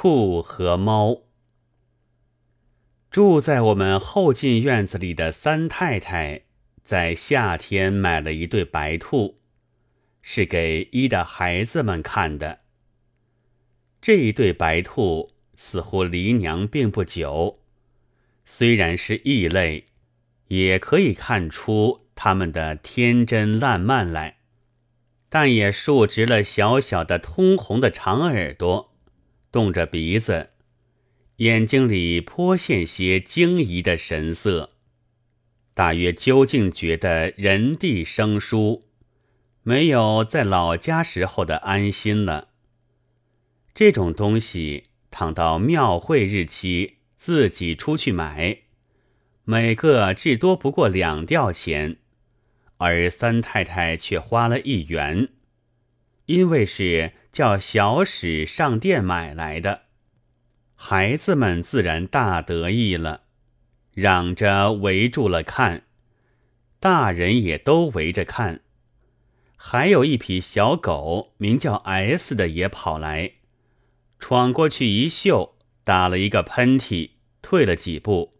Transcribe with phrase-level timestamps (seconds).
[0.00, 1.22] 兔和猫。
[3.10, 6.42] 住在我们后进院子里的三太太，
[6.84, 9.40] 在夏天买了一对白兔，
[10.22, 12.60] 是给一的孩子们看的。
[14.00, 17.58] 这一对白兔似乎离娘并不久，
[18.44, 19.86] 虽然是异类，
[20.46, 24.36] 也可以看出他们的天真烂漫来。
[25.28, 28.87] 但也竖直了小小的通红的长耳朵，
[29.50, 30.50] 动着鼻子，
[31.36, 34.70] 眼睛里颇现些惊疑的神色。
[35.74, 38.84] 大约究竟觉得人地生疏，
[39.62, 42.48] 没有在老家时候的安心了。
[43.74, 48.62] 这种东西，倘到庙会日期自己出去买，
[49.44, 51.98] 每个至多不过两吊钱。
[52.78, 55.28] 而三太太却花了一元，
[56.28, 59.84] 因为是叫小史上店买来的。
[60.74, 63.22] 孩子们自然大得意了，
[63.94, 65.84] 嚷着围住了看，
[66.78, 68.60] 大人也都围着看。
[69.56, 73.32] 还有一匹小狗，名叫 S 的也跑来，
[74.18, 78.34] 闯过去一嗅，打了一个喷嚏，退了几步。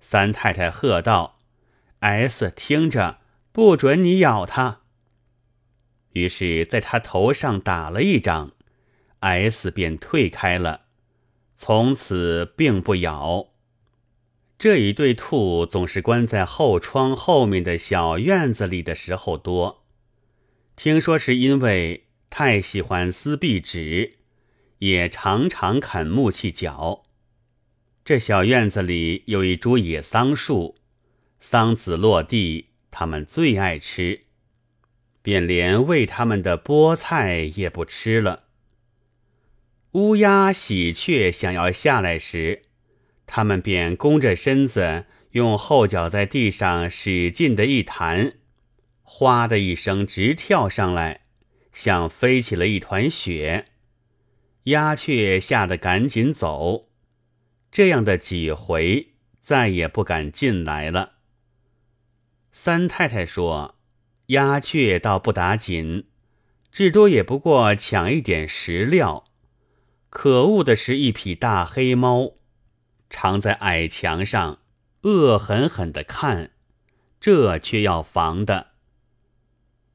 [0.00, 1.38] 三太太喝道
[1.98, 3.18] ：“S，听着。”
[3.52, 4.82] 不准你咬它。
[6.12, 8.52] 于是，在他头上打了一掌
[9.20, 10.82] ，S 便退开了，
[11.56, 13.48] 从此并不咬。
[14.58, 19.84] 这一对兔总是关在后窗后面的小院子里的时候多，
[20.76, 24.18] 听说是因为太喜欢撕壁纸，
[24.78, 27.04] 也常常啃木器角。
[28.04, 30.76] 这小院子里有一株野桑树，
[31.38, 32.66] 桑子落地。
[32.92, 34.22] 他们最爱吃，
[35.22, 38.44] 便连喂他们的菠菜也不吃了。
[39.92, 42.62] 乌鸦、喜鹊想要下来时，
[43.26, 48.34] 他们便弓着身子，用后脚在地上使劲的一弹，
[49.02, 51.22] 哗的一声直跳上来，
[51.72, 53.66] 像飞起了一团雪。
[54.64, 56.90] 鸦雀吓得赶紧走，
[57.72, 61.14] 这样的几回，再也不敢进来了。
[62.52, 63.76] 三太太说
[64.30, 66.06] ：“鸦雀倒不打紧，
[66.70, 69.24] 至多也不过抢一点食料。
[70.08, 72.34] 可恶的是一匹大黑猫，
[73.08, 74.58] 常在矮墙上
[75.02, 76.52] 恶狠狠的看，
[77.20, 78.68] 这却要防的。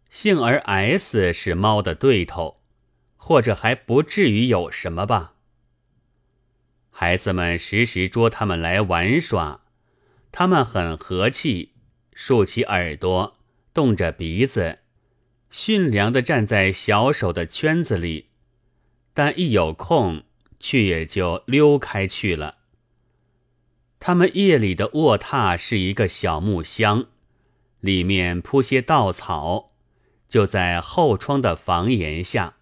[0.10, 2.62] 幸而 S 是猫的对头，
[3.16, 5.34] 或者还不至于有什么吧。
[6.90, 9.62] 孩子们时时捉他们来玩耍，
[10.32, 11.72] 他们很和气。”
[12.18, 13.36] 竖起耳朵，
[13.76, 14.80] 动着鼻子，
[15.52, 18.30] 驯良的站在小手的圈子里，
[19.14, 20.24] 但一有空，
[20.62, 22.60] 却也就溜开去了。
[24.00, 27.08] 他们夜里的卧榻是一个小木箱，
[27.82, 29.74] 里面铺些稻草，
[30.30, 32.56] 就在后窗的房檐下。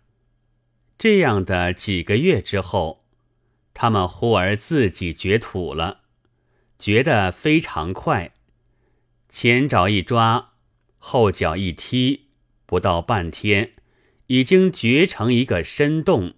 [0.97, 3.05] 这样的几个月之后，
[3.75, 5.99] 他们忽而自己掘土了，
[6.79, 8.33] 掘得非常快。
[9.29, 10.52] 前爪一抓，
[11.05, 12.27] 后脚一踢，
[12.65, 13.73] 不到半天，
[14.27, 16.35] 已经掘成一个深洞。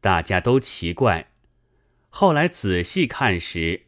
[0.00, 1.30] 大家都奇怪，
[2.08, 3.82] 后来仔细看时，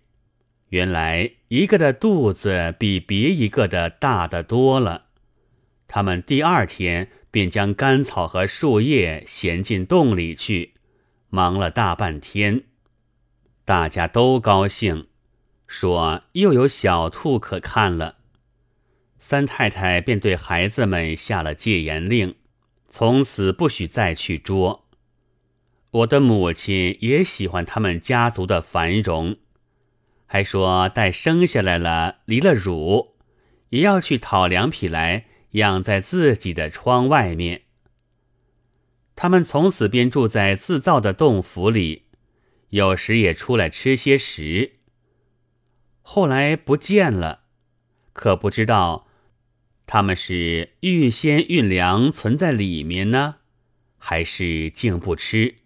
[0.69, 5.09] 原来一个的肚子比别一个的大得多了。
[5.89, 10.75] 他们第二天便将干草和树叶衔进洞里去，
[11.31, 12.63] 忙了大半天，
[13.65, 15.09] 大家都高兴。
[15.67, 18.19] 说又有小兔可看了，
[19.21, 22.35] 三太太便对孩子们下了戒严令，
[22.89, 24.89] 从此不许再去捉。
[25.93, 29.37] 我的母亲也喜欢他们家族的繁荣，
[30.27, 33.17] 还说待生下来了，离了乳，
[33.69, 37.63] 也要去讨两匹来养在自己的窗外面。
[39.15, 42.07] 他们从此便住在自造的洞府里，
[42.71, 44.77] 有时也出来吃些食。
[46.01, 47.43] 后来不见了，
[48.13, 49.09] 可不知道
[49.93, 53.39] 他们是预先运粮存在里面呢，
[53.99, 55.57] 还是竟不吃。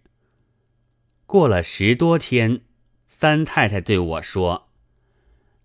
[1.27, 2.61] 过了十多天，
[3.07, 4.71] 三太太对我说：“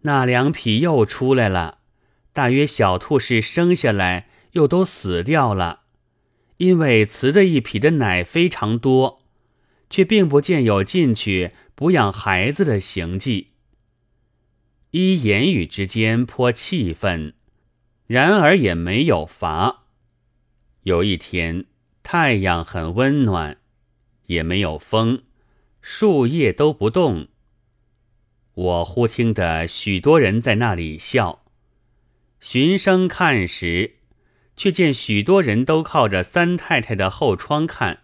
[0.04, 1.78] 那两匹又出来了，
[2.34, 5.84] 大约小兔是生下来又都死掉了，
[6.58, 9.22] 因为雌的一匹的奶非常多，
[9.88, 13.54] 却并不见有进去补养孩子的行迹。”
[14.92, 17.32] 依言语之间颇气愤，
[18.10, 19.84] 然而也没有罚。
[20.82, 21.66] 有一天，
[22.02, 23.58] 太阳很温暖，
[24.26, 25.22] 也没有风，
[25.80, 27.28] 树叶都不动。
[28.52, 31.44] 我忽听得许多人在那里笑，
[32.40, 33.98] 循声看时，
[34.56, 38.00] 却见许多人都靠着三太太的后窗看。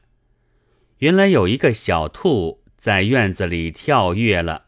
[0.98, 4.66] 原来有一个小兔在院子里跳跃了，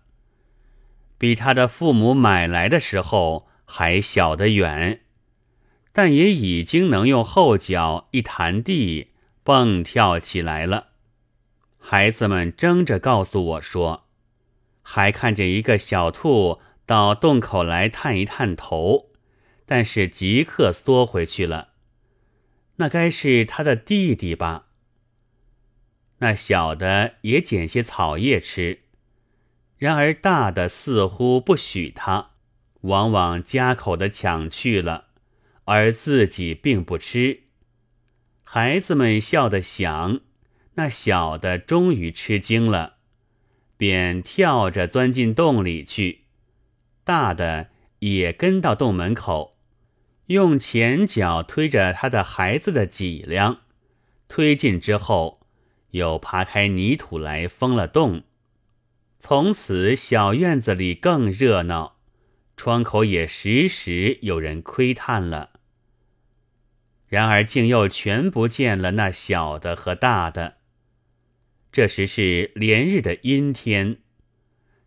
[1.17, 5.03] 比他的父母买来的时候还小得远，
[5.99, 9.11] 但也已经能用后脚一弹地
[9.43, 10.91] 蹦跳起来了。
[11.77, 14.05] 孩子们争着告诉我说。
[14.81, 19.11] 还看见一个小兔到洞口来探一探头，
[19.67, 21.71] 但是即刻缩回去了。
[22.77, 24.67] 那该是他的弟弟吧？
[26.19, 28.83] 那小的也捡些草叶吃，
[29.77, 32.31] 然而大的似乎不许他，
[32.83, 35.08] 往往家口的抢去了，
[35.69, 37.43] 而自己并不吃。
[38.43, 40.21] 孩子们笑得响，
[40.77, 42.95] 那小的终于吃惊了。
[43.77, 46.25] 便跳着钻进洞里去，
[47.05, 47.69] 大的
[47.99, 49.59] 也跟到洞门口，
[50.29, 53.61] 用前脚推着他的孩子的脊梁，
[54.27, 55.47] 推进之后，
[55.91, 58.23] 又爬开泥土来封了洞。
[59.21, 61.99] 从此小院子里更热闹，
[62.57, 65.51] 窗口也时时有人窥探了。
[67.09, 70.59] 然而竟又全不见了那小的和大的。
[71.73, 73.99] 这时是连日的阴天，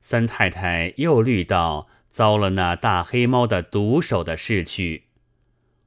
[0.01, 5.05] 三太太又虑到遭了那大黑猫的毒手的事去。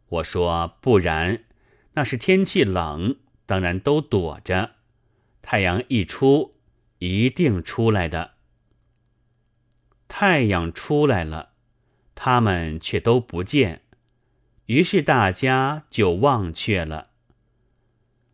[0.08, 1.44] 我说不然，
[1.94, 3.16] 那是天气冷，
[3.46, 4.76] 当然都躲着。
[5.42, 6.54] 太阳一出，
[6.98, 8.32] 一定出来的。
[10.08, 11.50] 太阳出来了，
[12.14, 13.82] 他们却都不见，
[14.66, 17.08] 于是大家就忘却了。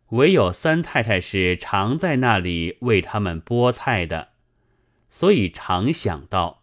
[0.09, 4.29] 唯有三太太是常在那里为他们剥菜的，
[5.09, 6.61] 所以常想到：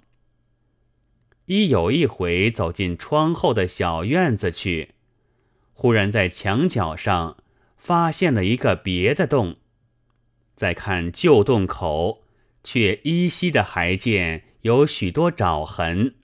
[1.47, 4.95] 一有一回走进窗后的小院子去，
[5.73, 7.39] 忽然在墙角上
[7.77, 9.57] 发现了一个别的洞，
[10.55, 12.25] 再看旧洞口，
[12.63, 16.17] 却依稀的还见有许多爪痕。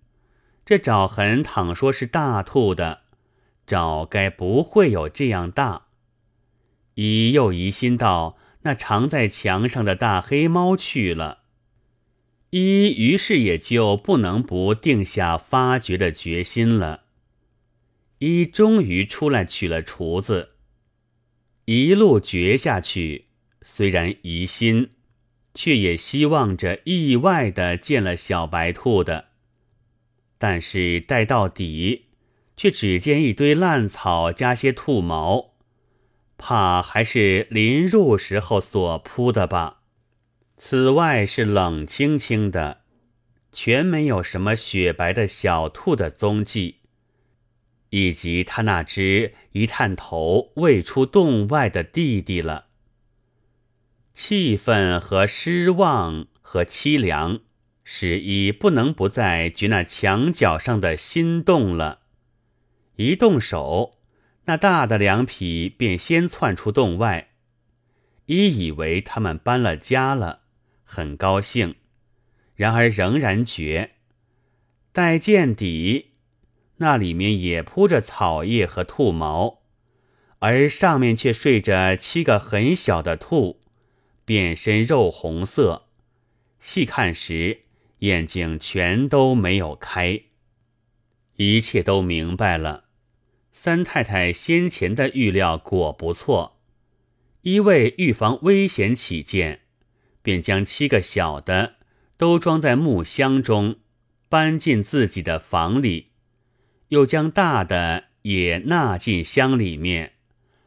[0.67, 3.04] 这爪痕倘说是大兔的，
[3.67, 5.87] 爪该不会有这样大。
[6.95, 11.41] 疑又疑心道：“那藏在墙上的大黑猫去了。”
[12.51, 17.03] 一于是也就不能不定下发掘的决心了。
[18.19, 20.51] 一终于出来取了厨子，
[21.65, 23.27] 一路掘下去，
[23.63, 24.91] 虽然疑心，
[25.53, 29.31] 却也希望着意外的见了小白兔的。
[30.39, 32.05] 但是待到底，
[32.57, 35.55] 却只见一堆烂草加些兔毛。
[36.37, 39.79] 怕还是临入时候所铺的吧。
[40.57, 42.83] 此外是冷清清的，
[43.53, 46.77] 全没有什么雪白的小兔的踪迹，
[47.91, 52.67] 以及他那只一探头未出洞外的弟弟了。
[54.13, 57.41] 气愤和失望和凄凉，
[57.83, 62.03] 使一不能不在掘那墙角上的心动了。
[62.97, 63.99] 一动手。
[64.47, 67.31] 那大的两匹便先窜出洞外，
[68.27, 70.41] 一以为他们搬了家了，
[70.85, 71.77] 很高兴。
[72.55, 73.93] 然而仍然觉，
[74.93, 76.13] 待见底，
[76.77, 79.63] 那里面也铺着草叶和兔毛，
[80.41, 83.63] 而上面却睡着七个很小的兔，
[84.27, 85.87] 遍身肉红色。
[86.61, 87.63] 细看时，
[88.01, 90.21] 眼睛全都没有开，
[91.37, 92.84] 一切都明白了。
[93.57, 96.59] 三太太先前的预料果不错，
[97.43, 99.61] 一为预防危险起见，
[100.23, 101.77] 便将七个小的
[102.19, 103.77] 都装在木箱中，
[104.29, 106.09] 搬进自己的房里，
[106.89, 110.15] 又将大的也纳进箱里面，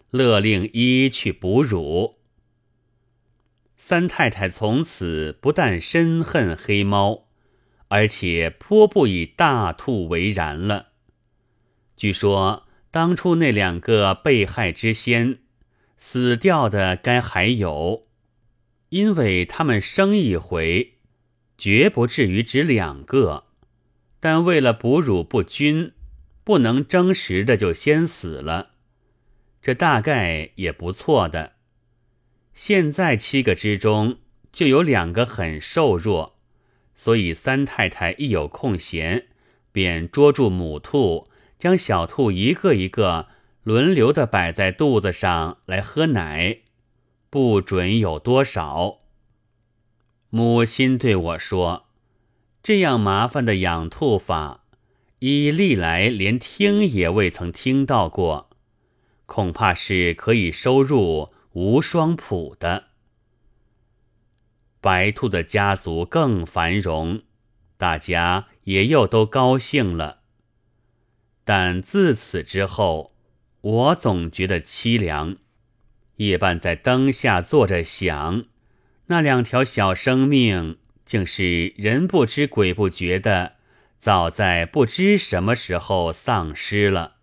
[0.10, 2.16] 勒令一去哺乳。
[3.76, 7.28] 三太太从此不但深恨黑猫，
[7.90, 10.94] 而且颇不以大兔为然了。
[11.98, 12.64] 据说。
[12.98, 15.38] 当初那两个被害之仙，
[15.98, 18.08] 死掉的该还有，
[18.90, 20.94] 因为他们生一回，
[21.60, 23.44] 绝不至于只两个，
[24.20, 25.92] 但为了哺乳不均，
[26.44, 28.72] 不能争食的就先死了，
[29.62, 31.54] 这大概也不错的。
[32.56, 34.18] 现在七个之中
[34.52, 36.40] 就有两个很瘦弱，
[36.96, 39.28] 所以三太太一有空闲，
[39.72, 41.30] 便捉住母兔。
[41.58, 43.28] 将小兔一个一个
[43.64, 46.60] 轮流的摆在肚子上来喝奶，
[47.30, 49.00] 不准有多少。
[50.30, 51.88] 母亲对我说
[52.62, 54.66] ：“这样麻烦的养兔法，
[55.20, 58.50] 依历来连听也未曾听到过，
[59.26, 62.86] 恐怕是可以收入无双谱的。”
[64.80, 67.24] 白兔的家族更繁荣，
[67.78, 70.17] 大家也又都高兴了。
[71.48, 73.14] 但自此之后，
[73.62, 75.38] 我总觉得凄凉。
[76.18, 78.44] 夜半在灯下坐着想，
[79.06, 83.54] 那两条小生命竟是人不知鬼不觉的，
[83.98, 87.16] 早在不知什么时候丧失了。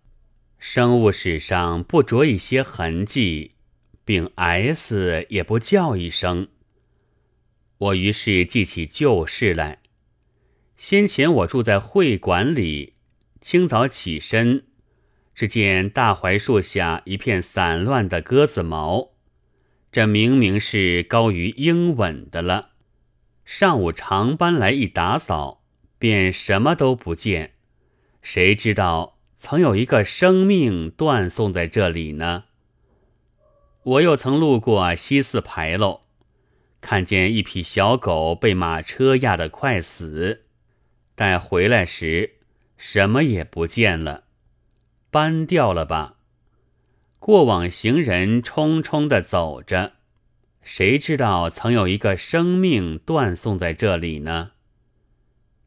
[0.57, 3.51] 生物史上不着一些痕迹，
[4.03, 6.47] 并 S 也不叫一声。
[7.77, 9.77] 我于是记起旧事来。
[10.75, 12.94] 先前我住在会馆里，
[13.45, 14.65] 清早起身，
[15.35, 19.11] 只见大槐树下一片散乱的鸽子毛，
[19.91, 22.71] 这明明是高于英吻的了。
[23.43, 25.61] 上午常搬来一打扫，
[25.99, 27.53] 便什么都不见。
[28.23, 32.45] 谁知道曾有一个生命断送在这里呢？
[33.83, 36.01] 我又曾路过西四牌楼。
[36.81, 40.45] 看见一匹小狗被马车压得快死，
[41.13, 42.37] 待回来时
[42.77, 44.25] 什么也不见了，
[45.09, 46.17] 搬掉了吧？
[47.19, 49.93] 过往行人匆匆的走着，
[50.61, 54.51] 谁知道曾有一个生命断送在这里呢？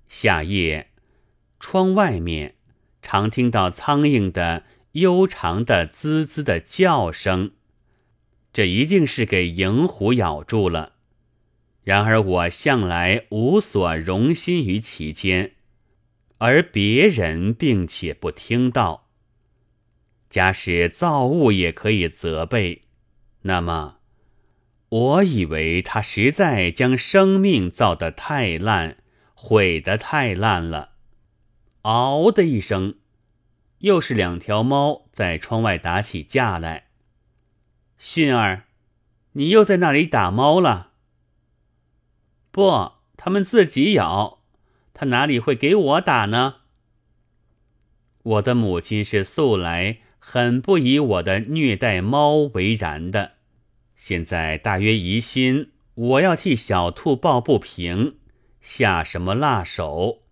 [0.08, 0.90] 夏夜，
[1.58, 2.54] 窗外面
[3.02, 7.52] 常听到苍蝇的悠长的滋滋的叫声，
[8.52, 10.92] 这一定是给蝇虎咬住了。
[11.82, 15.54] 然而我向来无所容心于其间，
[16.38, 19.08] 而别人并且不听到。
[20.30, 22.82] 假使造物也可以责备，
[23.42, 23.98] 那么
[24.88, 28.98] 我以为他实在将生命造得太烂，
[29.34, 30.92] 毁得太烂了。
[31.82, 32.98] 嗷的一声，
[33.78, 36.88] 又是两条猫在窗外打起架来。
[37.98, 38.64] 迅儿，
[39.32, 40.92] 你又在那里打猫了？
[42.50, 44.37] 不，他们自己咬，
[45.00, 46.56] 他哪里会给我打呢？
[48.20, 53.34] 我的母亲是素来很不以我的虐待猫为然的，
[53.94, 58.16] 现在大约疑心我要替小兔抱不平，
[58.60, 60.22] 下什么辣手，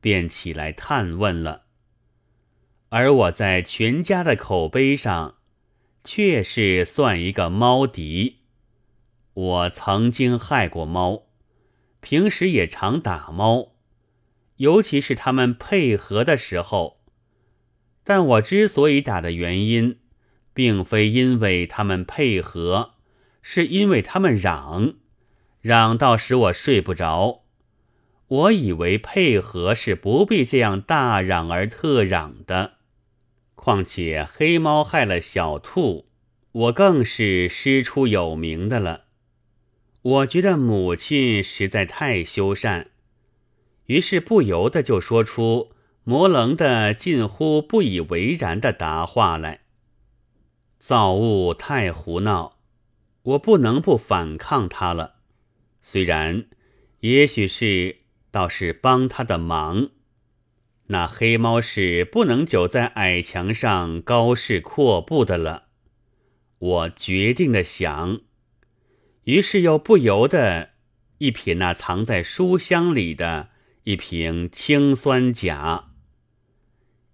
[0.00, 1.66] 便起来探问了。
[2.88, 5.36] 而我在全家的口碑上，
[6.02, 8.38] 却是算一个猫敌。
[9.34, 11.26] 我曾经害过猫。
[12.00, 13.75] 平时也常打猫，
[14.56, 17.00] 尤其是他们配合的时候。
[18.04, 19.98] 但我之所以打的原因，
[20.54, 22.92] 并非因为他们配合，
[23.42, 24.94] 是因为他们嚷，
[25.60, 27.42] 嚷到使我睡不着。
[28.28, 32.74] 我以为配合是不必这样大嚷而特嚷的。
[33.54, 36.08] 况且黑猫害了小兔，
[36.52, 39.06] 我更是师出有名的了。
[40.02, 42.90] 我觉得母亲实在太修善，
[43.86, 45.72] 于是不由得就说出
[46.04, 49.60] 魔棱的、近乎不以为然的答话来。
[50.78, 52.58] 造物太胡闹，
[53.22, 55.14] 我不能不反抗他了。
[55.80, 56.46] 虽然，
[57.00, 57.98] 也许是
[58.30, 59.88] 倒是帮他的忙。
[60.88, 65.64] 那黑猫是不能久在矮墙上高势阔步的了。
[66.58, 68.20] 我决定的想。
[69.24, 70.70] 于是又不由得
[71.18, 73.50] 一瞥那藏在书箱里的
[73.86, 75.92] 一瓶氢酸钾。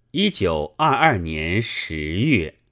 [0.09, 2.62] 一九二二年十月。